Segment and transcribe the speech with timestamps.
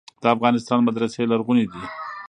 [0.21, 1.81] د افغانستان مدرسې لرغونې دي.